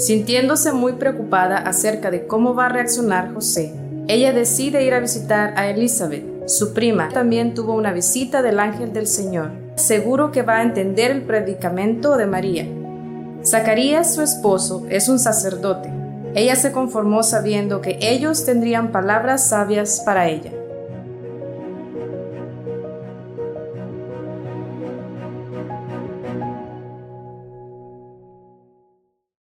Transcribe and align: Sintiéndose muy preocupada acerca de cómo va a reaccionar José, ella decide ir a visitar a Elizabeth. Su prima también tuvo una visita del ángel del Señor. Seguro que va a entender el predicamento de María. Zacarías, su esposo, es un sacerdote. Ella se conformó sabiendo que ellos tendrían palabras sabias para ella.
Sintiéndose 0.00 0.72
muy 0.72 0.94
preocupada 0.94 1.58
acerca 1.58 2.10
de 2.10 2.26
cómo 2.26 2.54
va 2.54 2.66
a 2.66 2.68
reaccionar 2.70 3.34
José, 3.34 3.74
ella 4.08 4.32
decide 4.32 4.82
ir 4.82 4.94
a 4.94 5.00
visitar 5.00 5.52
a 5.58 5.68
Elizabeth. 5.68 6.48
Su 6.48 6.72
prima 6.72 7.10
también 7.10 7.52
tuvo 7.52 7.74
una 7.74 7.92
visita 7.92 8.40
del 8.40 8.60
ángel 8.60 8.94
del 8.94 9.06
Señor. 9.06 9.50
Seguro 9.74 10.32
que 10.32 10.40
va 10.40 10.56
a 10.56 10.62
entender 10.62 11.10
el 11.10 11.20
predicamento 11.20 12.16
de 12.16 12.26
María. 12.26 12.66
Zacarías, 13.44 14.14
su 14.14 14.22
esposo, 14.22 14.86
es 14.88 15.10
un 15.10 15.18
sacerdote. 15.18 15.92
Ella 16.34 16.56
se 16.56 16.72
conformó 16.72 17.22
sabiendo 17.22 17.82
que 17.82 17.98
ellos 18.00 18.46
tendrían 18.46 18.92
palabras 18.92 19.50
sabias 19.50 20.00
para 20.06 20.28
ella. 20.28 20.50